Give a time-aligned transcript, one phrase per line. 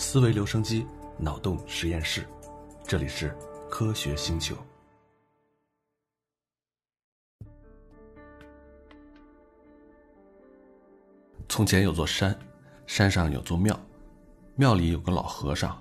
[0.00, 0.86] 思维留声机，
[1.18, 2.26] 脑洞实验室，
[2.86, 3.36] 这里是
[3.70, 4.56] 科学星球。
[11.50, 12.34] 从前有座山，
[12.86, 13.78] 山上有座庙，
[14.56, 15.78] 庙里有个老和尚，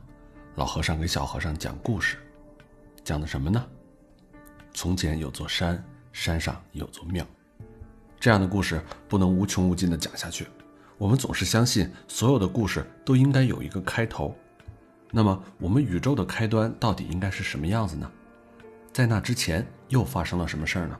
[0.55, 2.17] 老和尚给小和尚讲故事，
[3.05, 3.65] 讲的什么呢？
[4.73, 5.81] 从前有座山，
[6.11, 7.25] 山上有座庙。
[8.20, 10.45] 这样的故事不能无穷无尽的讲下去。
[11.00, 14.36] 我们总是相信所有的故事都应该有一个开头，
[15.11, 18.11] 那么我们宇宙的开端到底应该是什么样子呢？
[18.92, 21.00] 在那之前又发生了什么事儿呢？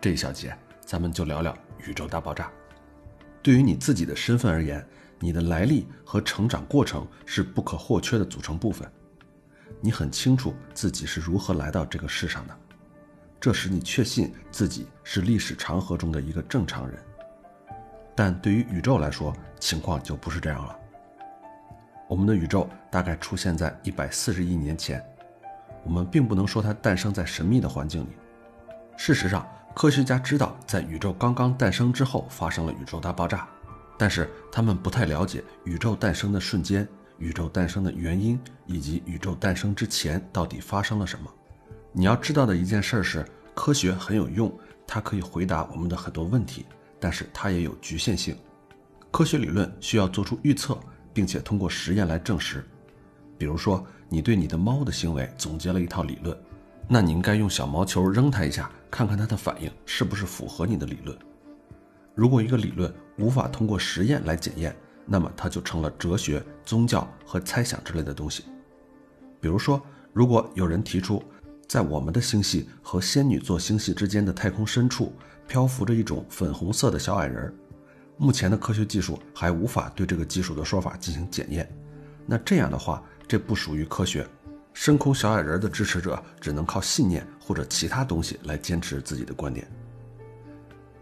[0.00, 1.52] 这一小节咱们就聊聊
[1.84, 2.52] 宇宙大爆炸。
[3.42, 4.86] 对于你自己的身份而言，
[5.18, 8.88] 你的来历和成长过程是不可或缺的组成部分。
[9.80, 12.56] 你很清楚自己是如何来到这个世上的，
[13.40, 16.96] 这使你确信自己是历史长河中的一个正常人。
[18.20, 20.76] 但对于宇宙来说，情况就不是这样了。
[22.06, 25.02] 我们的宇宙大概出现在一百四十亿年前，
[25.82, 28.08] 我们并不能说它诞生在神秘的环境里。
[28.94, 33.48] 事实上，科学家知道，在宇宙刚刚诞生之后发生了宇宙大爆炸，
[33.96, 36.86] 但是他们不太了解宇宙诞生的瞬间、
[37.16, 41.32] 宇宙诞生的原因以及宇宙诞生之前到底发生了什么。
[41.90, 44.52] 你要知道的一件事是，科学很有用，
[44.86, 46.66] 它可以回答我们的很多问题。
[47.00, 48.36] 但是它也有局限性，
[49.10, 50.78] 科学理论需要做出预测，
[51.14, 52.62] 并且通过实验来证实。
[53.38, 56.36] 比如说，你对你的猫的行为总结了一套理论，
[56.86, 61.16] 那你应该用小毛球扔它一下，看看它的反应是不是符合你的理论。
[62.14, 64.76] 如果一个理论无法通过实验来检验，
[65.06, 68.44] 那么它就成了哲学、宗教和猜想之类的东西。
[69.40, 69.80] 比如说，
[70.12, 71.22] 如果有人提出，
[71.70, 75.12] 在我们的星系和仙女座星系之间的太空深处。
[75.46, 77.52] 漂浮着一种粉红色的小矮人，
[78.16, 81.68] 目前的科学技术还无法对这个技术的说法进行检验。
[82.26, 84.26] 那这样的话，这不属于科学。
[84.74, 89.68] 深空小矮人的支持者只能靠信念或者其他东西来坚持自己的观点。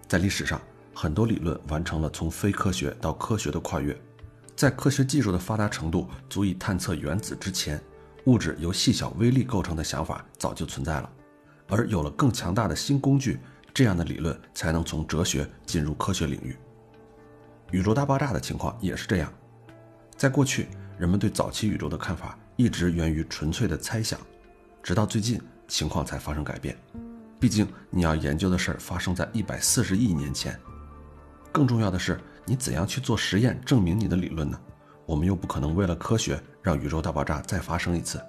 [0.06, 0.60] 在历史上，
[0.94, 3.98] 很多理论完成了从非科学到科学的跨越。
[4.56, 7.78] 在科学技术的发达程度足以探测原子之前，
[8.28, 11.10] 物质由细小微粒构成的想法早就存在了，
[11.66, 13.40] 而有了更强大的新工具。
[13.72, 16.54] 这样的理论才能从哲学进入科学领域。
[17.70, 19.32] 宇宙大爆炸的情况也是这样。
[20.14, 20.66] 在过去，
[20.98, 24.20] 人们对早期宇宙的看法一直源于纯粹的猜想，
[24.82, 26.76] 直到最近情况才发生改变。
[27.40, 30.58] 毕竟，你要研究的事儿发生在一百四十亿年前。
[31.50, 34.60] 更重要的是，你怎样去做实验证明你的理论呢？
[35.08, 38.20] 我们又不可能为了科学让宇宙大爆炸再发生一次。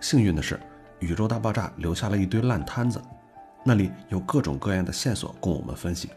[0.00, 0.60] 幸运的是，
[1.00, 3.02] 宇宙大爆炸留下了一堆烂摊子。
[3.64, 6.08] 那里有各种各样的线索供我们分析。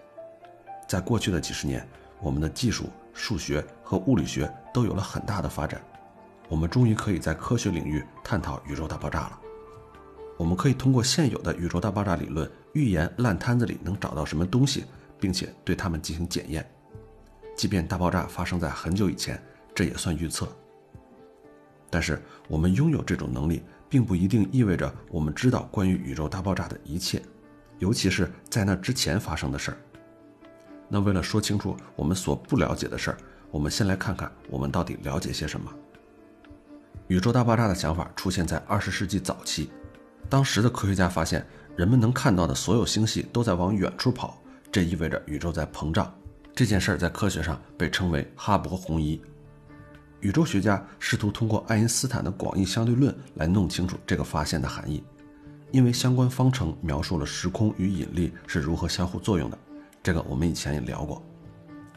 [0.88, 1.84] 在过去的几十年，
[2.22, 5.82] 我们的技术、数学和物理学都有了很大的发展，
[6.48, 9.40] 我们终于可以在科学领域探讨宇宙大爆炸了。
[10.38, 14.86] 我们可以通过现有的宇宙大爆炸理论预言烂摊子里能找到什么东西，
[15.20, 16.64] 并且对它们进行检验。
[17.56, 19.41] 即便大爆炸发生在很久以前，
[19.74, 20.47] 这也算预测。
[21.90, 27.22] 但是，我们拥有这种能力，并不一定意味着我们知道关于宇宙大爆炸的一切。
[27.80, 29.78] 尤其是在那之前发生的事儿。
[30.88, 33.18] 那为了说清楚我们所不了解的事儿，
[33.52, 35.72] 我们先来看看我们到底了解些什么。
[37.08, 39.70] 宇宙大爆炸的想法出现在二十世纪早期，
[40.30, 44.41] 当时的科学家发现，人们能看到的所有星系都在往远处跑，
[44.72, 46.14] 这意味着宇宙在膨胀。
[46.56, 49.19] 这件事儿在科学上被称为哈勃红移。
[50.19, 55.03] 宇宙学家试图通过爱因斯坦的广义相对论来弄清楚这个发现的含义。
[55.72, 59.58] 因为相关方程描述了时空与引力是如何相互作用的，
[60.03, 61.19] 这个我们以前也聊过。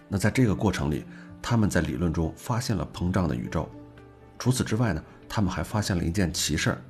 [0.08, 1.04] 那在这个过程里，
[1.42, 3.68] 他们在理论中发现了膨胀的宇宙。
[4.38, 6.82] 除此之外呢，他们还发现了一件奇事儿：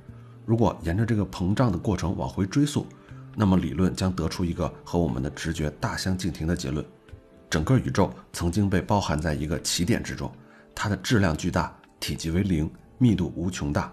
[0.45, 2.87] 如果沿着这个膨胀的过程往回追溯，
[3.35, 6.85] 那么理论将得出一个和我们的直觉大相径庭的结论：
[7.49, 10.31] 整个宇宙曾经被包含在一个起点之中，
[10.75, 13.91] 它的质量巨大，体积为零，密度无穷大。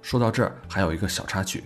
[0.00, 1.64] 说到这儿，还有一个小插曲。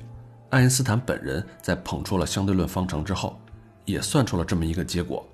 [0.50, 3.38] 爱因斯坦本人在捧出了相对论方程之后，
[3.84, 5.26] 也算出了这么一个结果。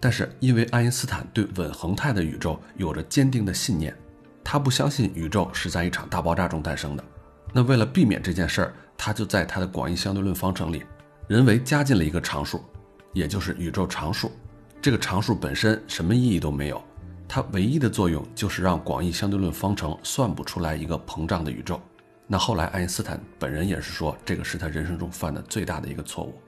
[0.00, 3.94] 但是，因为爱因斯坦对稳恒态的宇宙有着坚定的信念，
[4.42, 7.04] 他不相信宇宙是在一场大爆炸中诞生的。
[7.52, 10.84] 那为了避免这件事儿，他就在他的广义相对论方程里，
[11.26, 12.64] 人为加进了一个常数，
[13.12, 14.30] 也就是宇宙常数。
[14.80, 16.82] 这个常数本身什么意义都没有，
[17.26, 21.80] 它唯一的作用就是让广义相对论方程算不出来一个膨胀的宇宙。
[22.26, 26.40] 那后来，爱因斯坦本人也是说，这个是他人生中犯的最大的一个错误。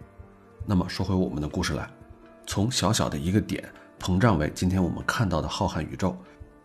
[0.64, 1.90] 那么说回我们的故事来，
[2.46, 3.68] 从小小的一个点
[3.98, 6.16] 膨胀为今天我们看到的浩瀚宇宙，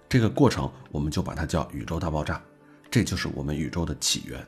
[0.07, 2.39] 这个过程我们就把它叫宇宙大爆炸，
[2.91, 4.45] 这就是我们宇宙的起源。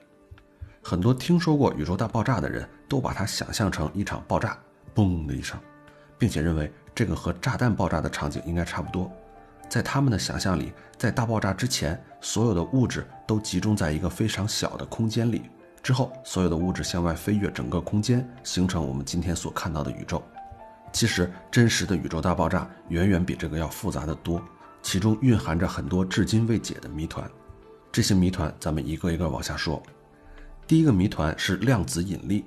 [0.83, 4.57] 很多听说过宇宙大爆炸的人都把它想象成一场爆炸，
[4.93, 5.59] 嘣的一声，
[6.17, 9.11] 并且认为这个和炸弹爆炸的场景应该差不多。
[9.69, 15.43] 在他们的想象里，在大爆炸之前，所有的物质都集中在一个非常小的空间里，
[15.83, 20.23] 之后所有的物质向外飞跃整个空间，形成我们今天所看到的宇宙。
[20.91, 24.41] 其实，真实的宇宙大爆炸远远比这个要复杂的多，
[24.81, 27.29] 其中蕴含着很多至今未解的谜团。
[27.91, 29.79] 这些谜团，咱们一个一个往下说。
[30.65, 32.43] 第一个谜团是量子引力。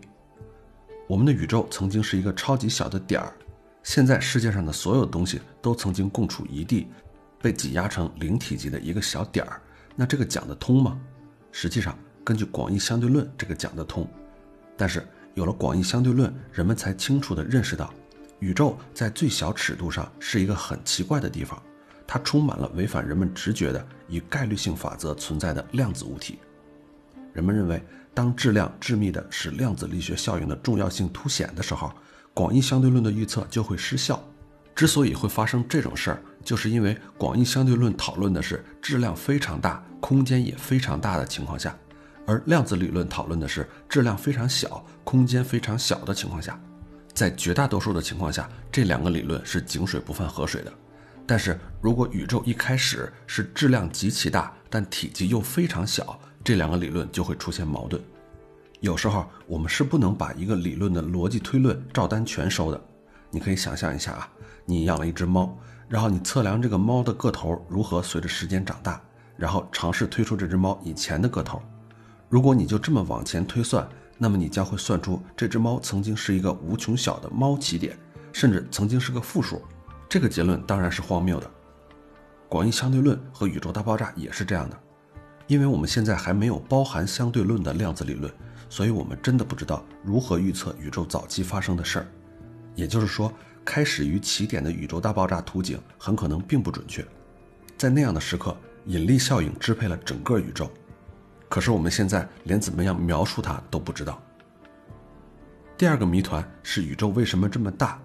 [1.06, 3.32] 我们的宇宙曾经是一个超级小的点儿，
[3.82, 6.87] 现在世界上的所有东西都曾经共处一地。
[7.43, 9.62] 被挤压成零体积的一个小点儿，
[9.97, 11.00] 那这个讲得通吗？
[11.50, 14.06] 实际上，根据广义相对论，这个讲得通。
[14.77, 17.94] 但是有了广义相对论，人们才清楚地认识到，
[18.41, 21.59] 宇宙在最小尺度上是一个很奇怪的地方，
[22.06, 26.38] 它充满了违反人们直觉的以概率性法则存在的量子物体。
[27.33, 31.91] 人们认为，当质量致密的使量子力学效应的重要性凸显的时候，
[32.40, 34.19] 广义相对论的预测就会失效。
[34.75, 41.76] 之所以会发生这种事儿，就是因为广义相对论讨论的是质量非常大、空间也非常大的情况下，
[42.26, 46.58] 而量子理论讨论的是质量非常小、空间非常小的情况下。
[47.12, 50.72] 在绝大多数的情况下，这两个理论是井水不犯河水的。
[51.26, 58.02] 但是如果宇宙一开始是质量极其大，但体积又非常小，这两个理论就会出现矛盾。
[58.81, 62.81] 有时候我们是不能把一个理论的逻辑推论照单全收的。
[63.31, 64.29] 你可以想象一下啊，
[64.65, 65.56] 你养了一只猫。
[65.88, 69.00] 然后你测量这个猫的个头如何随着时间长大，
[69.37, 71.61] 然后尝试推出这只猫以前的个头。
[72.29, 77.99] 如果你就这么往前推算，那么你将会算出这只猫曾经是一个无穷小的猫起点，
[78.33, 79.61] 甚至曾经是个负数。
[80.09, 81.50] 这个结论当然是荒谬的。
[82.49, 84.79] 广义相对论和宇宙大爆炸也是这样的，
[85.49, 88.33] 因为我们现在还没有包含相对论的量子理论，
[88.70, 92.06] 所以我们真的不知道如何预测宇宙早期发生的事儿。
[92.75, 93.31] 也就是说。
[93.62, 97.06] 开始于起点的宇宙大爆炸图景很可能并不准确，
[97.76, 98.56] 在那样的时刻，
[98.87, 100.69] 引力效应支配了整个宇宙。
[101.49, 104.20] 可是我们现在连怎么样描述它都不知道。
[105.76, 108.00] 第二个谜团是宇宙为什么这么大？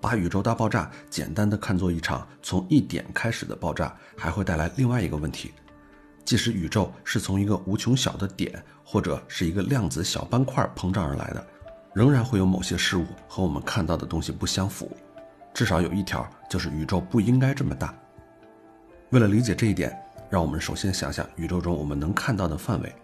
[0.00, 5.52] 把宇宙大爆炸简单的看作一场从一点开始的爆炸，还会带来另外一个问题：
[6.28, 11.42] 即使宇宙是从一个无穷小的点，或者是一个量子小斑块膨胀而来的。
[11.94, 14.94] 仍然会有某些事物和我们看到的东西不相符，
[15.54, 17.94] 至少有一条就是宇宙不应该这么大。
[19.08, 19.98] 为了理解这一点，
[20.28, 22.94] 让我们首先想想宇宙中我们能看到的范围。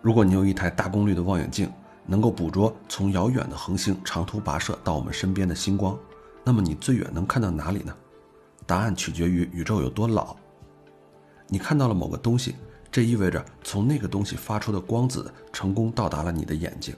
[0.00, 1.70] 如果你有一台大功率的望远镜，
[2.06, 5.94] 能够捕捉从遥远的恒星长途跋涉到我们身边的星光，
[6.42, 7.94] 那么你最远能看到哪里呢？
[8.64, 10.34] 答案取决于宇宙有多老。
[11.52, 12.54] 你看到了某个东西，
[12.90, 16.96] 这意味着从那个东西发出的光子成功到达了你的眼睛。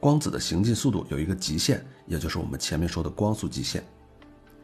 [0.00, 3.80] 光子的行进速度有一个极限，也就是我们前面说的光速极限。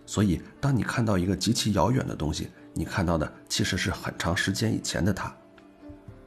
[0.05, 5.33] 所以，当你看到一个极其遥远的东西，你看到的其实是很长时间以前的它。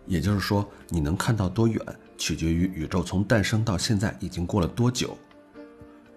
[0.06, 1.78] 也就是说，你能看到多远，
[2.18, 5.18] 取决于宇宙从诞生到现在已经过了多久。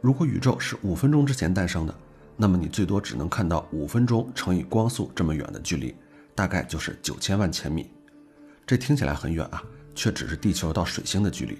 [0.00, 1.92] 如果宇宙是五分钟之前诞生的，
[2.36, 5.92] 那么你最多只能看到五分钟乘以光速这么远的距离，
[6.34, 7.90] 大概就是九千万千米。
[8.66, 9.62] 这听起来很远啊，
[9.94, 11.58] 却只是地球到水星的距离。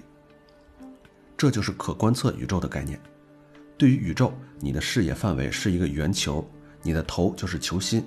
[1.37, 2.99] 这就是可观测宇宙的概念。
[3.77, 6.47] 对于宇宙，你的视野范围是一个圆球，
[6.81, 8.05] 你的头就是球心。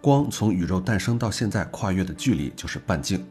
[0.00, 3.24] 光从宇宙诞生到现在跨越的距离就是半径。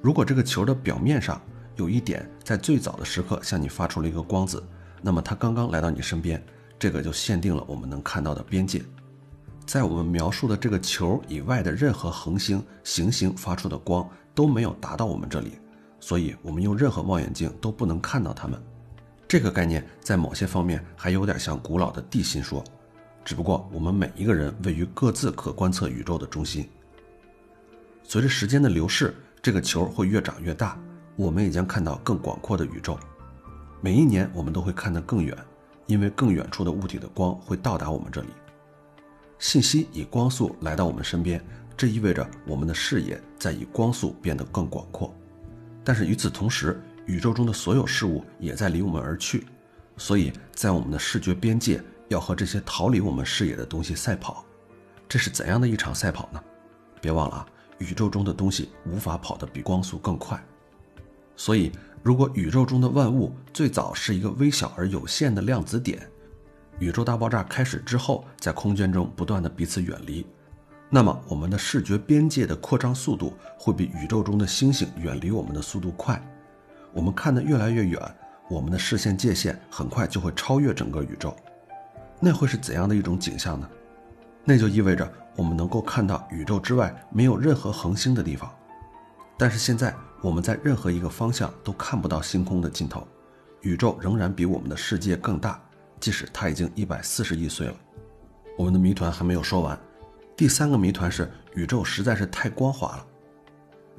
[0.00, 1.38] 如果这个球的表面上
[1.76, 4.62] 有一点在最早的时刻向你发出了一个光子，
[5.02, 6.42] 那么它刚刚来到你身边，
[6.78, 8.82] 这个就限定了我们能看到的边界。
[9.68, 15.58] 在我们描述的这个球以外的任何恒星、行星发出的光都没有达到我们这里。
[16.00, 18.58] 所以，我们用任何望远镜都不能看到它们。
[19.28, 22.64] 这个概念在某些方面还有点像古老的地心说，
[23.22, 26.66] 只不过我们每一个人位于各自可观测宇宙的中心。
[28.02, 30.80] 随着时间的流逝，这个球会越长越大，
[31.14, 32.98] 我们也将看到更广阔的宇宙。
[33.82, 35.36] 每一年，我们都会看得更远，
[35.84, 38.28] 因为更远处的物体的光会到达我们这里。
[39.38, 41.42] 信息以光速来到我们身边，
[41.76, 45.14] 这意味着我们的视野在以光速变得更广阔。
[45.84, 49.46] 但是与此同时，宇宙中的所有事物也在离我们而去，
[49.96, 54.44] 所以在我们的视觉边界要和这些逃离我们视野的东西赛跑。
[55.08, 56.42] 这是怎样的一场赛跑呢？
[57.00, 57.46] 别忘了啊，
[57.78, 60.44] 宇宙中的东西无法跑得比光速更快。
[61.36, 61.70] 所以，
[62.02, 66.10] 如果宇宙中的万物最早是一个微小而有限的量子点，
[66.78, 70.24] 宇宙大爆炸开始之后，在空间中不断的彼此远离，
[70.88, 76.22] 那么我们的视觉边界的扩张速度会比宇宙中的星星远离我们的速度快。
[76.92, 78.00] 我们看得越来越远，
[78.48, 81.34] 我们的视线界限很快就会超越整个宇宙。
[82.20, 83.68] 那会是怎样的一种景象呢？
[84.44, 88.48] 那就意味着我们能够看到宇宙之外没有任何恒星的地方。
[89.36, 93.06] 但是现在我们在任何一个方向都看不到星空的尽头，
[93.62, 95.60] 宇宙仍然比我们的世界更大，
[96.00, 97.74] 即使他已经一百四十亿岁了。
[98.56, 99.78] 我们的谜团还没有说完。
[100.36, 103.06] 第三个谜团是宇宙实在是太光滑了，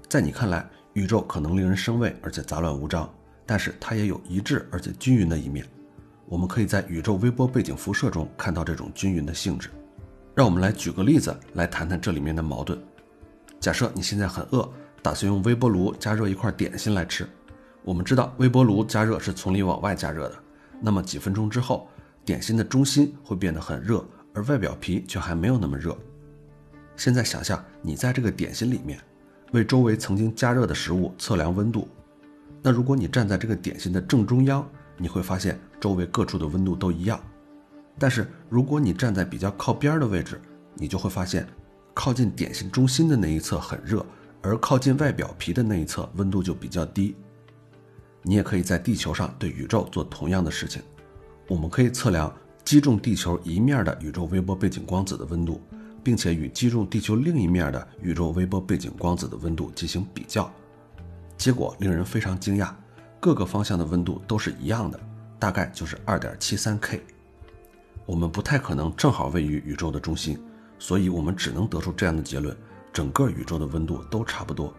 [0.07, 3.13] 在你看来，宇宙可能令人生畏，而且杂乱无章，
[3.45, 5.65] 但是它也有一致而且均匀的一面。
[6.25, 9.69] 我们可以在宇宙微波背景辐射中看到这种均匀的性质。
[10.35, 12.81] 让我们来举个例子来谈谈这里面的矛盾。
[13.59, 17.27] 假设你现在很饿，打算用微波炉加热一块点心来吃。
[17.83, 20.35] 我们知道微波炉加热是从里往外加热的，
[20.79, 21.88] 那么几分钟之后，
[22.29, 24.05] 点心的中心会变得很热，
[24.35, 25.97] 而外表皮却还没有那么热。
[26.95, 28.99] 现在想象你在这个点心里面，
[29.51, 31.87] 为周围曾经加热的食物测量温度。
[32.61, 34.63] 那如果你站在这个点心的正中央，
[34.95, 37.19] 你会发现周围各处的温度都一样。
[37.97, 40.39] 但是如果你站在比较靠边的位置，
[40.75, 41.47] 你就会发现，
[41.95, 44.05] 靠近点心中心的那一侧很热，
[44.43, 47.15] 而靠近外表皮的那一侧温度就比较低。
[48.21, 50.79] 你也可以在地球上对宇宙做同样的事情。
[51.49, 55.61] 我们可以测量击中地球一面的宇宙微波背景光子的温度。
[56.01, 60.49] 并且与击中地球另一面的宇宙微波背景光子的温度进行比较，
[61.37, 62.73] 结果令人非常惊讶，
[63.19, 64.97] 各个方向的温度都是一样的，
[65.37, 67.01] 大概就是二点七三 K。
[68.05, 70.41] 我们不太可能正好位于宇宙的中心，
[70.79, 72.55] 所以我们只能得出这样的结论：
[72.93, 74.73] 整个宇宙的温度都差不多。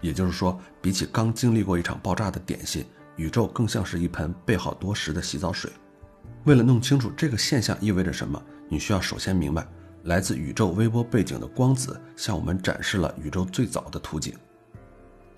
[0.00, 2.84] 也就是说，比起刚经历过一场爆炸的点心，
[3.16, 5.70] 宇宙更像是一盆备好多时的洗澡水。
[6.44, 9.66] 为了弄清楚这个现象意味着什么，你需要首先明白。
[10.04, 14.32] 来自宇宙微波背景的光子向我们展示了宇宙最早的图景。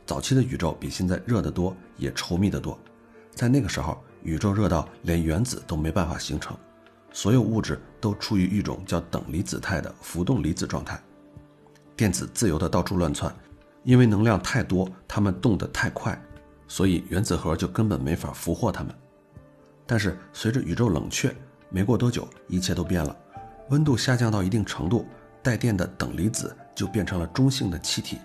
[0.05, 2.79] 早期的宇宙比现在热得多，也稠密得多。
[3.35, 6.55] 在那个时候，宇宙热到连原子都没办法形成，
[7.13, 11.01] 所有物质都处于一种叫等离子态的浮动离子状态，
[11.97, 13.35] 电子自由地到处乱窜。
[13.85, 16.21] 因为能量太多，它们动得太快，
[16.69, 18.95] 所以原子核就根本没法俘获它们。
[19.87, 21.35] 但是随着宇宙冷却，
[21.71, 23.17] 没过多久，一切都变了。
[23.71, 25.07] 温度下降到一定程度，
[25.43, 28.19] 带电的等离子就变成了中性的气体，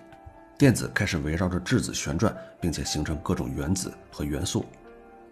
[0.56, 4.64] 电子开始围绕着质子旋转，并且形成各种原子和元素。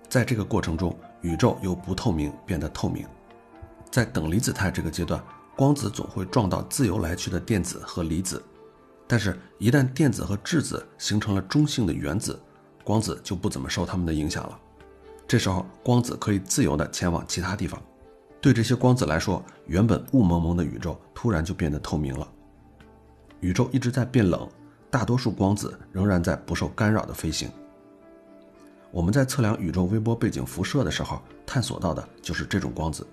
[0.08, 3.06] 在这个过程中，宇宙由不透明变得透明。
[3.90, 5.22] 在等离子态这个阶段，
[5.54, 8.42] 光子总会撞到自由来去的电子和离子，
[9.06, 12.40] 但是，一旦电子和质子形成了中性的原子，
[12.84, 14.58] 光子就不怎么受它们的影响了。
[15.26, 17.80] 这时候，光子可以自由地前往其他地方。
[18.40, 22.28] 对这些光子来说，原本雾蒙蒙的宇宙突然就变得透明了。
[23.40, 24.48] 宇宙一直在变冷，
[24.90, 27.50] 大多数光子仍然在不受干扰的飞行。
[28.90, 33.06] 我们在测量宇宙微波背景辐射的时候，探索到的就是这种光子。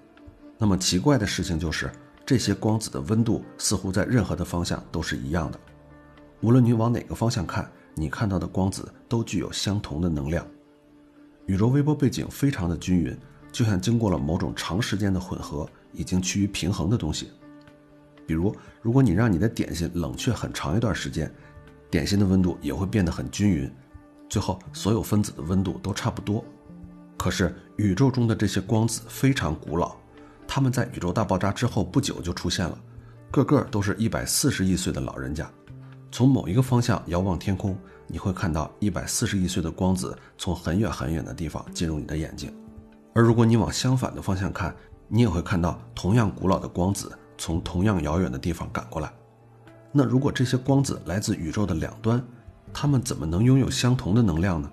[0.57, 1.89] 那么奇怪的事情就是，
[2.25, 5.59] 这些光子的温度似乎在任何的方向都是一样的。
[6.41, 10.45] 无论你往哪个方向看，你看到的光子都具有相同的能量。
[11.45, 13.17] 宇宙微波背景非常的均匀。
[13.51, 17.31] 就像经过了某种长时间的混合，已经趋于平衡的东西。
[18.27, 21.33] 比如，如果你让你的点心冷却很长一段时间，
[21.89, 23.67] 点心的温度也会变得很均匀，
[24.29, 26.45] 最后所有分子的温度都差不多。
[27.17, 29.95] 可是，宇宙中的这些光子非常古老，
[30.47, 32.79] 它们在宇宙大爆炸之后不久就出现了，
[33.31, 35.51] 个个都是一百四十亿岁的老人家。
[36.11, 42.53] 从某一个方向遥望天空，你会看到一百四十亿岁的光子从很远很远的地方进入你的眼睛。
[43.13, 44.75] 而如果你往相反的方向看，
[45.07, 49.11] 你也会看到同样古老的光子从同样遥远的地方赶过来。
[49.91, 52.23] 那如果这些光子来自宇宙的两端，
[52.73, 54.71] 它们怎么能拥有相同的能量呢？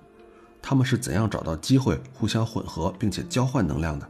[0.61, 4.09] 它们是怎样找到机会互相混合并且交换能量的？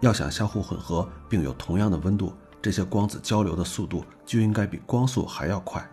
[0.00, 2.32] 要想相互混合并有同样的温度，
[2.62, 5.86] 这些光子交流的速度就应该比光速还要快。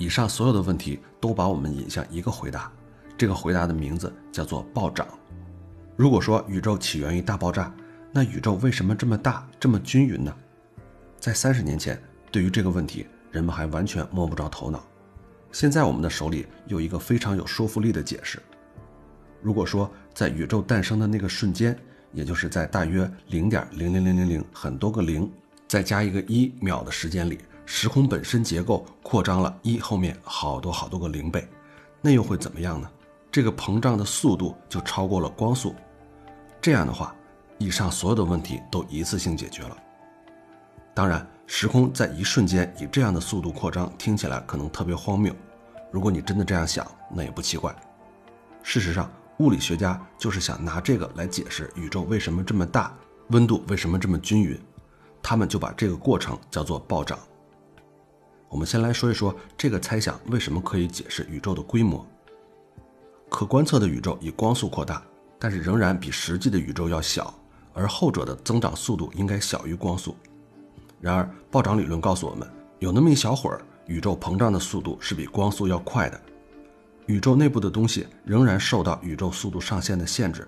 [0.00, 2.72] 以上所有的问题都把我们引向一个回答，
[3.18, 5.06] 这个回答的名字叫做暴涨。
[5.94, 7.70] 如果说宇宙起源于大爆炸，
[8.10, 10.34] 那宇宙为什么这么大、这么均匀呢？
[11.18, 12.02] 在三十年前，
[12.32, 14.82] 对于这个问题，人们还完全摸不着头脑。
[15.52, 18.40] 现在我们的手里有一个非常有说服力的解释。
[19.42, 21.78] 如果说在宇宙诞生的那个瞬间，
[22.14, 25.30] 也就是在大约零点零零零零零很多个零，
[25.68, 27.38] 再加一个一秒的时间里，
[27.72, 31.48] 时空本身结构扩张了一后面好多好多个零倍，
[32.02, 32.90] 那又会怎么样呢？
[33.30, 35.72] 这个膨胀的速度就超过了光速。
[36.60, 37.14] 这样的话，
[37.58, 39.76] 以上所有的问题都一次性解决了。
[40.92, 45.32] 当然，时空在一瞬间以这样的速度扩张，听起来可能特别荒谬。
[45.92, 47.72] 如果你真的这样想，那也不奇怪。
[48.64, 49.08] 事实上，
[49.38, 52.92] 物理学家就是想拿这个来解释宇宙为什么这么大，
[53.28, 54.60] 温度为什么这么均匀。
[55.22, 57.16] 他们就把这个过程叫做暴涨。
[58.50, 62.04] 我们先来说一说这个猜想为什么可以解释宇宙的规模。
[63.28, 65.00] 可观测的宇宙以光速扩大，
[65.38, 67.32] 但是仍然比实际的宇宙要小，
[67.72, 70.16] 而后者的增长速度应该小于光速。
[71.00, 76.20] 然而，暴涨理论告诉我们，有那么一小会儿，宇宙膨胀的速度是比光速要快的。
[77.06, 80.46] 宇宙内部的东西仍然受到宇宙速度上限的限制，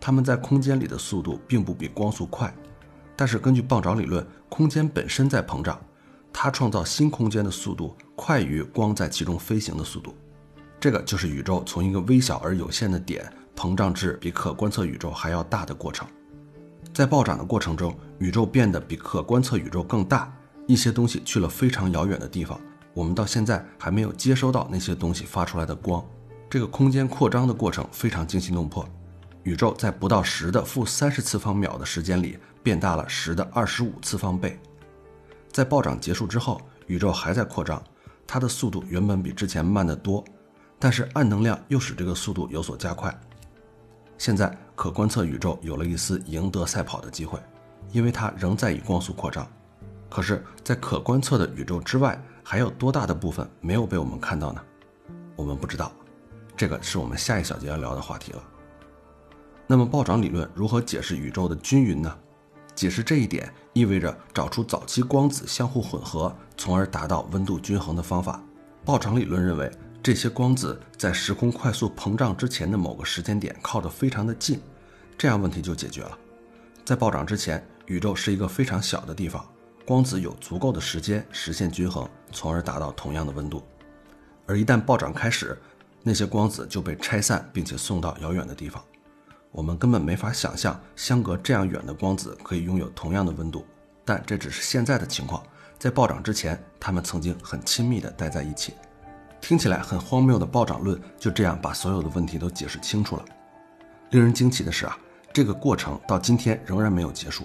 [0.00, 2.52] 它们在空间里的速度并不比光速快。
[3.14, 5.80] 但是，根据暴涨理论，空间本身在膨胀，
[6.36, 10.14] 它创造新空间的速度快于光在其中飞行的速度。
[10.80, 16.06] 这个就是宇宙从一个微小而有限的点膨胀至比可观测宇宙还要大的过程。
[16.92, 20.30] 在暴涨的过程中，宇宙变得比可观测宇宙更大，
[20.66, 22.60] 一些东西去了非常遥远的地方，
[22.92, 26.04] 我们到现在还没有接收到那些东西发出来的光。
[26.50, 28.86] 这个空间扩张的过程非常惊心动魄，
[29.44, 34.60] 宇宙在不到十的负三十次方秒的时间里变大了十的二十五次方倍。
[35.54, 37.80] 在暴涨结束之后，宇宙还在扩张，
[38.26, 40.24] 它的速度原本比之前慢得多。
[40.80, 43.16] 但是暗能量又使这个速度有所加快。
[44.18, 47.38] 现在可观测宇宙有了一丝赢得赛跑的机会，
[47.92, 49.46] 因为它仍在以光速扩张。
[50.10, 54.60] 可是，在可观测的宇宙之外，还有多大的部分没有被我们看到呢？
[55.36, 55.92] 我们不知道，
[56.56, 58.42] 这个是我们下一小节要聊的话题了。
[59.68, 62.12] 那么，暴涨理论如何解释宇宙的均匀呢？
[62.74, 68.42] 解释这一点意味着找出早期光子相互混合，从而达到温度均衡的方法。
[68.84, 69.70] 暴涨理论认为。
[70.04, 74.60] 这些光子在时空快速膨胀之前的某个时间点靠得非常的近，
[75.16, 76.18] 这样问题就解决了。
[76.84, 79.42] 在暴涨之前，宇宙是一个非常小的地方，
[79.86, 83.62] 光子有足够的时间实现均衡，从而达到同样的温度。
[84.44, 85.58] 而一旦暴涨开始，
[86.02, 88.84] 那些光子就被拆散，并且送到遥远的地方。
[89.54, 93.64] 我们根本没法想象相隔这样远的光子可以拥有同样的温度，
[94.04, 95.40] 但这只是现在的情况。
[95.78, 98.74] 在暴涨之前，它们曾经很亲密地待在一起。
[99.40, 103.24] 听起来很荒谬的暴涨论就这样把所有的问题都解释清楚了。
[104.10, 104.98] 令人惊奇的是啊，
[105.32, 107.44] 这个过程到今天仍然没有结束。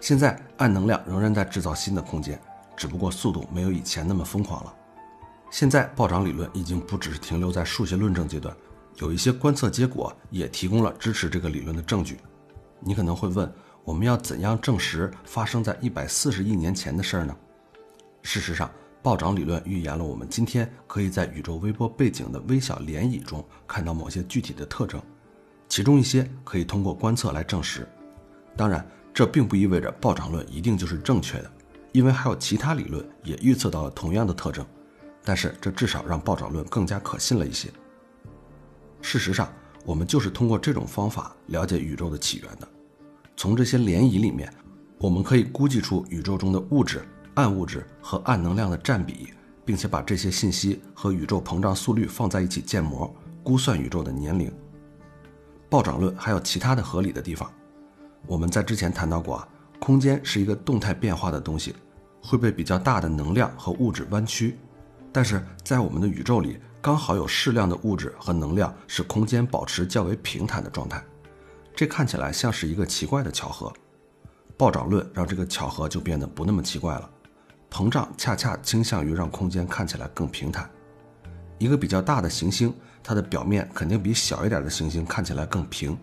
[0.00, 2.38] 现在暗能量仍然在制造新的空间，
[2.76, 4.74] 只不过速度没有以前那么疯狂了。
[5.50, 8.54] 现在暴涨理论已经不只是停留在数学论证阶段，
[8.98, 12.18] 有一些观测结果也提供了支持这个理论的证据。
[12.80, 13.52] 你可能会问，
[13.84, 17.36] 我们要怎样证实发生在一百四十亿年前的事儿呢？
[18.22, 18.70] 事实上。
[19.00, 25.00] 暴涨理论预言了我们今天可以在宇宙微波背景的微小涟漪中看到某些具体的特征，
[25.68, 27.88] 其中一些可以通过观测来证实。
[28.56, 28.84] 当然，
[29.14, 31.50] 这并不意味着暴涨论一定就是正确的，
[31.92, 34.66] 因为还有其他理论也预测到了同样的特征。
[35.24, 37.70] 但是，这至少让暴涨论更加可信了一些。
[39.00, 39.52] 事实上，
[39.84, 42.68] 我们就是通过这种方法了解宇宙的起源的。
[43.36, 44.52] 从这些涟漪里面，
[44.98, 47.02] 我们可以估计出宇宙中的物质。
[47.34, 49.28] 暗物质和暗能量的占比，
[49.64, 54.52] 并且把这些信息和宇宙膨胀速率放在一起建模，估算宇宙的年龄。
[55.70, 57.48] 暴涨论还有其他的合理的地方。
[58.26, 61.76] 我们在之前谈到过啊，空间是一个动态变化的东西，
[62.20, 64.58] 会被比较大的能量和物质弯曲。
[65.12, 66.58] 但是在我们的宇宙里，
[66.88, 71.04] 刚好有适量的物质和能量，使空间保持较为平坦的状态。
[71.76, 73.70] 这看起来像是一个奇怪的巧合。
[74.56, 77.10] 暴涨论让这个巧合就变得不那么奇怪了。
[77.70, 80.66] 膨胀恰恰倾向于让空间看起来更平坦。
[81.58, 82.74] 一个比较大的行星，
[83.04, 85.94] 它的表面肯定比小一点的行星看起来更平。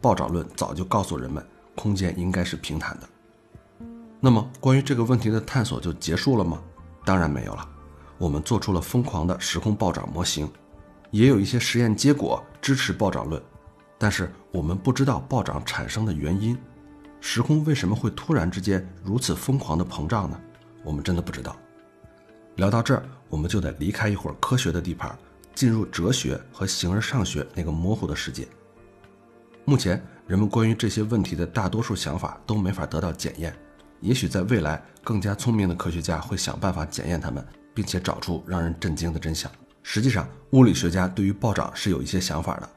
[0.00, 3.08] 暴涨论早就告诉人们，空间应该是平坦的。
[4.18, 6.60] 那么，关于这个问题的探索就结束了吗？
[7.04, 7.68] 当然没有了。
[8.18, 10.50] 我们做出了疯狂的时空暴涨模型，
[11.10, 13.40] 也有一些实验结果支持暴涨论，
[13.96, 16.58] 但是我们不知道暴涨产生的原因。
[17.20, 20.40] 时空为什么会突然之间如此疯狂的膨胀呢？
[20.84, 21.56] 我们真的不知道。
[22.56, 25.16] 聊到这儿，我们就得离开一会儿科学的地盘，
[25.54, 28.46] 进入哲学和形而上学那个模糊的世界。
[29.64, 33.54] 目前，人们关于这些问题的大多数想法都没法得到检验。
[34.00, 37.44] 也许在未来，更加聪明的科学家会想办法检验它们，
[37.78, 39.48] 并且找出让人震惊的真相。
[39.84, 42.68] 实际上，物理学家对于暴涨是有一些想法的。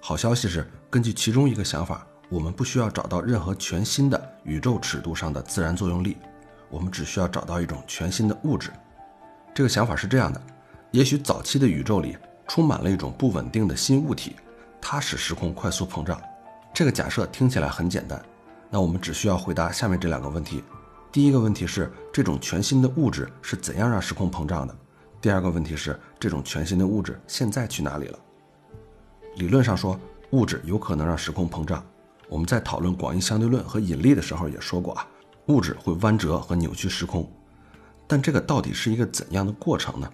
[0.00, 6.16] 好消息是，根据其中一个想法，我们不需要找到任何全新的宇宙尺度上的自然作用力。
[6.70, 8.70] 我们只需要找到一种全新的物质。
[9.54, 10.40] 这个想法是这样的：
[10.92, 14.34] 也许早期的宇宙里充满了一种不稳定的新物体，
[14.80, 16.18] 它使时空快速膨胀。
[16.72, 18.18] 这个假设听起来很简单。
[18.70, 20.64] 那我们只需要回答下面这两个问题：
[21.10, 24.76] 第一个问题是这种全新的物质是怎样让时空膨胀的？
[25.20, 28.18] 第二个问题是这种全新的物质现在去哪里了？
[29.36, 29.98] 理论上说，
[30.32, 31.82] 物质有可能让时空膨胀。
[32.28, 35.06] 我们在讨论广义相对论和引力的时候也说过啊，
[35.46, 37.26] 物质会弯折和扭曲时空。
[38.06, 40.10] 但这个到底是一个怎样的过程呢？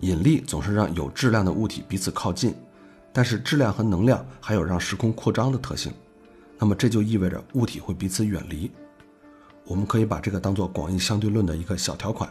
[0.00, 2.54] 引力总是让有质量的物体彼此靠近，
[3.12, 5.92] 但是质量和能量还有让时空扩张的特性。
[6.58, 8.70] 那么这就意味着物体会彼此远离。
[9.66, 12.30] 我们可以把这个当做广义相对论的一个小条款。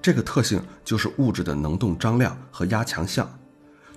[0.00, 3.28] 这个特性就是物质的能动张量和压强项。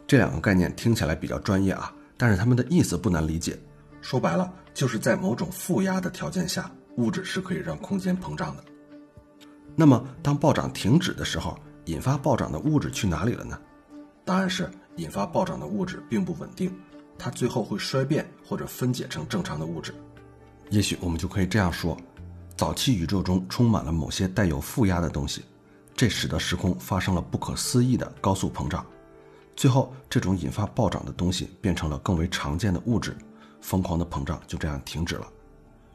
[0.07, 3.57] 这两个概念听起来比较专业啊，但是它们的意思不难理解。
[4.01, 8.63] 说白了，就是在某种负压的条件下，物质是可以让空间膨胀的。
[9.75, 13.57] 那么，当暴涨停止的时候，引发暴涨的物质去哪里了呢？
[14.25, 16.75] 答案是，引发暴涨的物质并不稳定，
[17.17, 19.93] 它最后会衰变或者分解成正常的物质。
[20.71, 21.95] 也许我们就可以这样说：
[22.61, 25.45] 早期宇宙中充满了某些带有负压的东西，
[25.95, 28.85] 这使得时空发生了不可思议的高速膨胀。
[29.55, 33.17] 最后，这种引发暴涨的东西变成了更为常见的物质。
[33.61, 35.27] 疯狂的膨胀就这样停止了，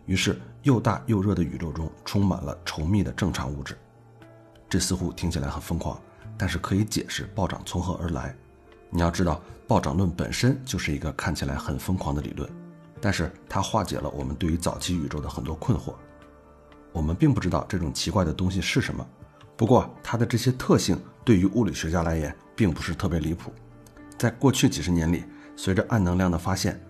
[0.07, 3.79] 于是又大又热的宇宙中充满了稠密的正常物质。
[4.69, 5.97] 这似乎听起来很疯狂，
[6.37, 8.35] 但是可以解释暴涨从何而来。
[8.91, 12.51] 你要知道，暴涨论本身就是一个看起来很疯狂的理论，
[13.01, 15.95] 但是它化解了我们对于早期宇宙的很多困惑。
[16.97, 19.07] 我们并不知道这种奇怪的东西是什么，
[19.55, 23.53] 不过它的这些特性对于物理学家来言并不是特别离谱。
[24.17, 25.23] 在过去几十年里，
[25.57, 26.81] 随着暗能量的发现。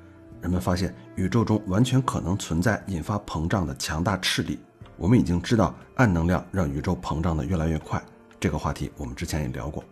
[0.43, 4.61] 人们发现宇宙中完全可能存在引发膨胀的强大斥力。
[4.97, 8.01] 我们已经知道暗能量让宇宙膨胀的越来越快，
[8.39, 9.83] 这个话题我们之前也聊过。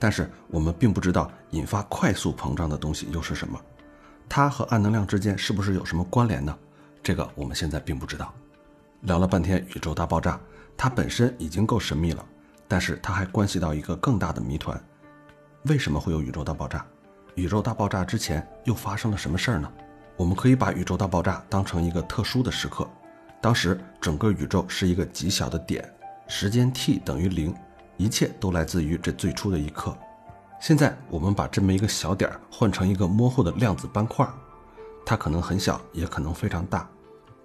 [0.00, 3.60] 但是我们并不知道引发快速膨胀的东西又是什么，
[4.28, 6.58] 它和暗能量之间是不是有什么关联呢？
[7.04, 8.34] 这个我们现在并不知道。
[9.04, 10.40] 聊了半天宇宙大爆炸，
[10.78, 12.24] 它本身已经够神秘了，
[12.66, 14.82] 但是它还关系到一个更大的谜团：
[15.64, 16.84] 为什么会有宇宙大爆炸？
[17.34, 19.70] 宇宙大爆炸之前又发生了什么事儿呢？
[20.16, 22.88] 我们可以把宇宙大爆炸当成一个特殊的时刻，
[23.42, 25.84] 当时整个宇宙是一个极小的点，
[26.26, 27.54] 时间 t 等于零，
[27.98, 29.94] 一切都来自于这最初的一刻。
[30.60, 34.26] 现在我们把这么一个小点换成一个模糊的量子斑块，
[35.04, 36.88] 它可能很小，也可能非常大。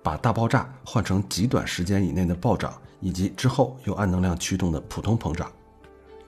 [0.01, 5.51] 把大爆炸换成极短时间以内的暴涨，以及之后由暗能量驱动的普通膨胀，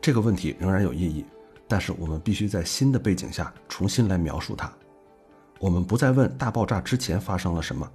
[0.02, 1.26] 这个问题仍然有意义。
[1.68, 4.70] 但是我们必须在新的背景下重新来描述它。
[5.58, 7.90] 我们不再问大爆炸之前发生了什么，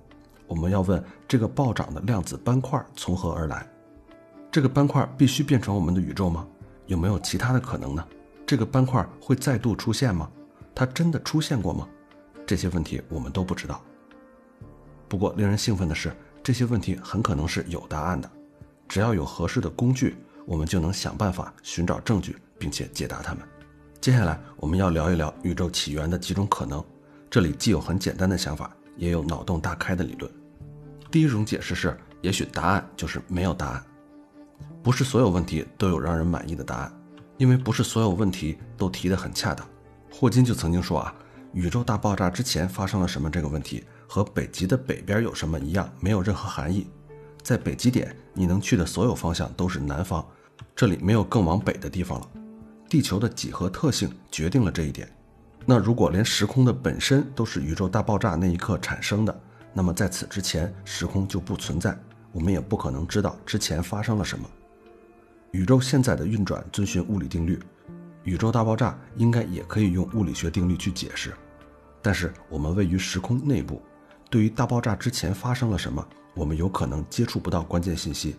[0.47, 3.69] 我们要问这个暴涨的量子斑块从何而来。
[4.51, 6.47] 这个斑块必须变成我们的宇宙吗？
[6.87, 8.03] 有没有其他的可能呢？
[8.47, 10.31] 这个斑块会再度出现吗？
[10.75, 11.87] 它真的出现过吗？
[12.47, 13.83] 这些问题我们都不知道。
[15.09, 18.31] 不过令人兴奋的是，这些问题很可能是有答案的。
[18.89, 23.43] 只要有合适的工具，我们就能想办法寻找证据，并且解答它们。
[24.01, 26.85] 接下来我们要聊一聊宇宙起源的几种可能，
[27.29, 30.31] 这里既有很简单的想法，也有脑洞大开的理论。
[31.11, 33.85] 第一种解释是，也许答案就是没有答案，
[34.83, 36.93] 不是所有问题都有让人满意的答案，
[37.39, 39.67] 因为不是所有问题都提得很恰当。
[40.11, 41.15] 霍金就曾经说啊，
[41.53, 46.87] 宇宙大爆炸之前发生了什么这个问题和北极的北边有什么一样，没有任何含义。
[47.43, 50.27] 在北极点，你能去的所有方向都是南方，
[50.75, 52.29] 这里没有更往北的地方了。
[52.89, 55.09] 地球的几何特性决定了这一点。
[55.65, 59.41] 那如果连时空的本身都是宇宙大爆炸那一刻产生的，
[59.73, 61.99] 那么在此之前时空就不存在，
[62.31, 64.49] 我们也不可能知道之前发生了什么。
[65.51, 67.59] 宇宙现在的运转遵循物理定律，
[68.23, 71.33] 宇宙大爆炸应该也可以用物理学定律去解释。
[72.03, 73.83] 但是我们位于时空内部，
[74.37, 78.37] 对于大爆炸之前发生了什么，我们有可能接触不到关键信息。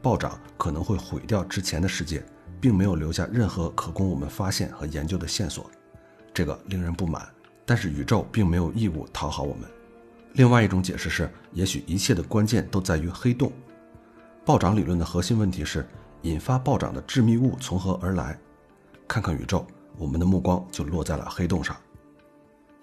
[0.00, 2.24] 暴涨可能会毁掉之前的世界。
[2.58, 5.70] 并没有留下任何可供我们发现和研究的线索，
[6.32, 7.28] 这个令人不满。
[7.66, 9.68] 但是宇宙并没有义务讨好我们。
[10.32, 13.52] 另外一种解释是，也许一切的关键都在于黑洞。
[14.42, 15.86] 暴涨理论的核心问题是，
[16.22, 18.38] 引发暴涨的致密物从何而来？
[19.06, 19.66] 看看宇宙，
[19.98, 21.76] 我们的目光就落在了黑洞上。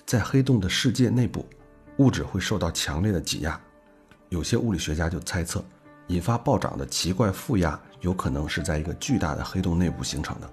[0.05, 1.43] 在黑洞的世界内部，
[1.97, 3.59] 物质会受到强烈的挤压。
[4.29, 5.63] 有些物理学家就猜测。
[6.07, 10.49] 引发暴涨的奇怪负压有可能是在一个巨大的黑洞内部形成的。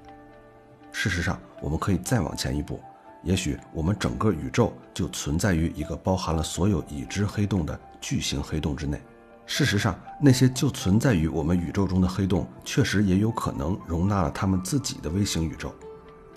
[0.90, 2.80] 事实上，我们可以再往前一步，
[3.22, 9.00] 也许我们整个宇宙就存在于一个包含了所有已知黑洞的巨型黑洞之内。
[9.46, 15.72] 事实上，那些就存在于我们宇宙中的黑洞，确实也有可能容纳了他们自己的微型宇宙。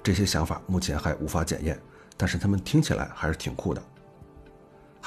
[0.03, 1.79] 这些想法目前还无法检验，
[2.15, 3.81] 但是他们听起来还是挺酷的。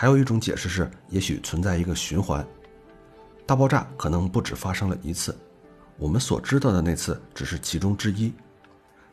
[0.00, 2.42] 还有一种解释是，也许存在一个循环。
[3.44, 5.36] 大爆炸可能不止发生了一次，
[5.98, 8.32] 我们所知道的那次只是其中之一。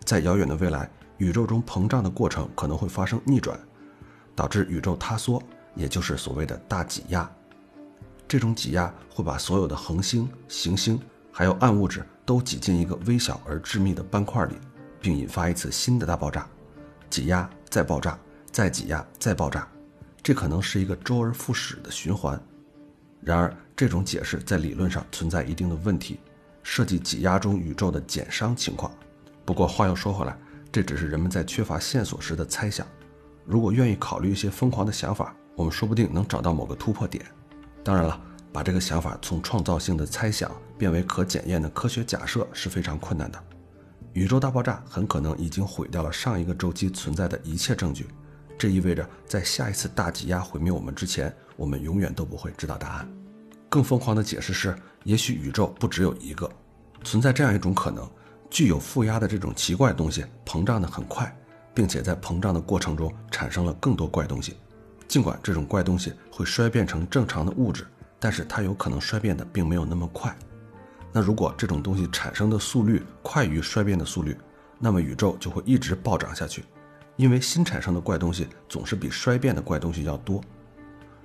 [0.06, 3.60] 在遥远的未来，宇宙中膨胀的过程可能会发生逆转，
[4.34, 5.44] 导致宇宙塌缩，
[5.76, 7.30] 也就是所谓的大挤压。
[8.26, 10.98] 这种挤压会把所有的恒星、行星
[11.34, 14.56] 还有暗物质都挤进一个微小而致密的斑块里，
[15.02, 16.48] 并引发一次新的大爆炸。
[17.10, 18.18] 挤压再爆炸，
[18.54, 19.68] 再挤压再爆炸，
[20.22, 22.40] 这可能是一个周而复始的循环。
[23.22, 26.20] 然而，这种解释在理论上存在一定的问题，
[26.64, 28.92] 涉及挤压中宇宙的减伤情况。
[29.46, 30.38] 不过话又说回来，
[30.72, 32.86] 这只是人们在缺乏线索时的猜想。
[33.46, 37.26] 如果愿意考虑一些疯狂的想法，我们说不定能找到某个突破点。
[37.84, 43.44] 当然了，把这个想法从创造性的猜想变为可检验的科学假设是非常困难的。
[44.14, 48.08] 宇宙大爆炸很可能已经毁掉了上一个周期存在的一切证据，
[48.58, 53.10] 这意味着在下一次大挤压毁灭我们之前，我们永远都不会知道答案。
[53.70, 56.50] 更疯狂的解释是，也许宇宙不只有一个，
[57.04, 58.10] 存在这样一种可能。
[58.50, 61.38] 具有负压的这种奇怪东西膨胀得很快，
[61.74, 64.56] 并且在膨胀的过程中产生了更多怪东西。
[65.06, 67.86] 尽管这种怪东西会衰变成正常的物质，
[68.20, 70.34] 但是它有可能衰变的并没有那么快。
[71.12, 74.38] 那如果这种东西产生的速率快于衰变的速率，
[74.80, 76.64] 那么宇宙就会一直暴涨下去，
[77.18, 80.42] 因为新产生的怪东西总是比衰变的怪东西要多。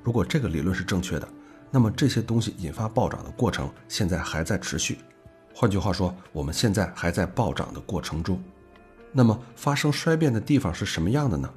[0.03, 1.29] 如果这个理论是正确的，
[1.71, 4.99] 那么这些东西引发暴涨的过程现在还在持续。
[5.55, 8.43] 换句话说，我们现在还在暴涨的过程中。
[9.13, 11.49] 那么，发生衰变的地方是什么样的呢？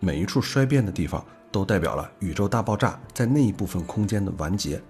[0.00, 4.82] 每一处衰变的地方都代表了宇宙大爆炸在那一部分空间的完结。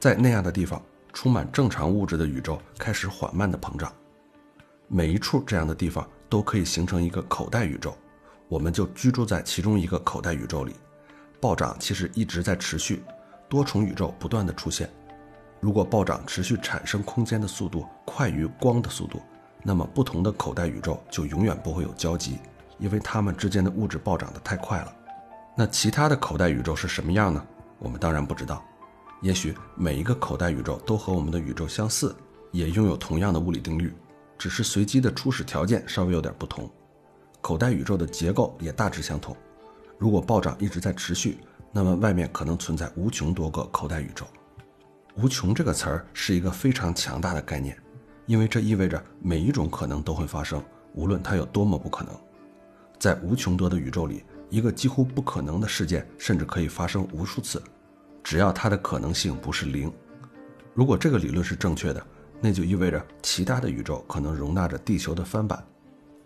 [0.00, 3.92] 在那样的地方，充满正常物质的宇宙开始缓慢的膨胀。
[4.88, 7.96] 每一处这样的地方都可以形成一个口袋宇宙，
[8.48, 10.74] 我们就居住在其中一个口袋宇宙里。
[11.40, 13.02] 暴涨其实一直在持续，
[13.48, 14.90] 多重宇宙不断的出现。
[15.60, 19.20] 如果暴涨持续产生空间的速度快于光的速度，
[19.62, 22.38] 那么不同的口袋宇宙就永远不会有交集，
[22.78, 24.94] 因为它们之间的物质暴涨得太快了。
[25.56, 27.44] 那其他的口袋宇宙是什么样呢？
[27.78, 28.64] 我们当然不知道。
[29.22, 32.14] 也许每一个口袋宇宙都和我们的宇宙相似，
[32.52, 33.92] 也拥有同样的物理定律，
[34.38, 36.70] 只是随机的初始条件稍微有点不同。
[37.46, 39.36] 口袋宇宙的结构也大致相同。
[39.98, 41.38] 如果暴涨一直在持续，
[41.70, 44.26] 那么外面可能存在无穷多个口袋宇宙。
[45.14, 47.78] 无穷这个词儿是一个非常强大的概念，
[48.26, 50.60] 因为这意味着每一种可能都会发生，
[50.94, 52.12] 无论它有多么不可能。
[52.98, 57.62] 在无穷多的宇宙里，一个几乎不可能的事件甚至可以发生无数次，
[58.24, 59.88] 只要它的可能性不是零。
[60.74, 62.04] 如果这个理论是正确的，
[62.40, 65.64] 那就意味着其他的宇宙可能容纳着地球的翻版。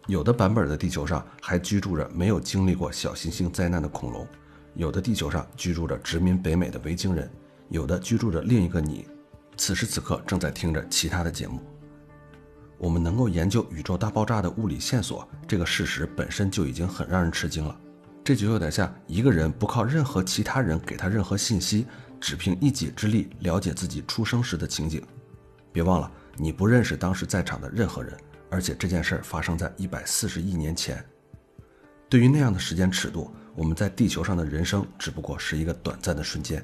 [0.07, 4.27] 有的版本的地球上还居住着没有经历过小行星灾难的恐龙，
[4.75, 7.31] 有的地球上居住着殖民北美的维京人。
[7.69, 9.07] 有的居住着另一个你，
[9.57, 11.61] 此时此刻正在听着其他的节目。
[12.79, 17.79] 我们能够研究宇宙大爆炸的物理线索，这个事实本身就已经很让人吃惊了。
[18.25, 21.87] 这就有点像一个人不靠任何其他人给他任何信息，
[22.21, 25.01] 只凭一己之力了解自己出生时的情景。
[25.71, 28.19] 别忘了，你不认识当时在场的任何人，
[28.51, 31.03] 而且这件事儿发生在一百四十亿年前。
[32.09, 36.63] 对于那样的时间尺度，我们在地球上的人生只不过是一个短暂的瞬间。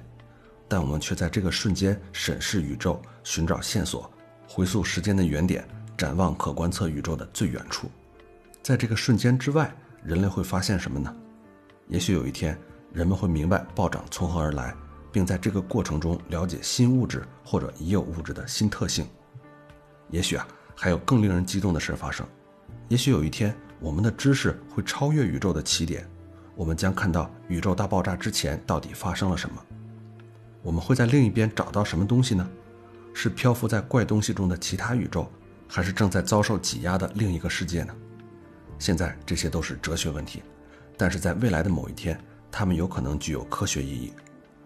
[0.69, 4.11] 但我们却在这个瞬间审视宇宙，寻找线索，
[4.49, 5.65] 回溯时间的原点，
[5.97, 7.89] 展望可观测宇宙的最远处。
[8.63, 9.73] 在这个瞬间之外，
[10.03, 11.15] 人类会发现什么呢？
[11.87, 12.59] 也许有一天，
[12.93, 14.75] 人们会明白暴涨从何而来，
[15.13, 19.07] 并在这个过程中了解新物质或者已有物质的新特性。
[20.11, 22.25] 也许啊，还有更令人激动的事发生。
[22.89, 26.07] 也许有一天，我们的知识会超越宇宙的起点，
[26.55, 29.57] 我们将看到宇宙大爆炸之前到底发生了什么。
[30.63, 32.49] 我们会在另一边找到什么东西呢？
[33.15, 35.27] 是漂浮在怪东西中的其他宇宙，
[35.67, 37.95] 还是正在遭受挤压的另一个世界呢？
[38.79, 40.43] 现在这些都是哲学问题，
[40.99, 44.13] 但是在未来的某一天，它们有可能具有科学意义，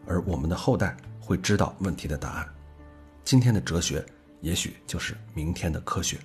[0.05, 2.49] 而我们的后代会知道问题的答案。
[3.23, 4.05] 今天的哲学，
[4.41, 6.19] 也许就是明天的科学。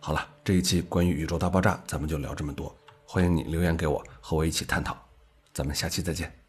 [0.00, 2.76] 好了，这一期关于宇宙大爆炸，咱们就聊这么多。
[3.06, 4.96] 欢迎你留言给我，和我一起探讨。
[5.52, 6.43] 咱们下期再见。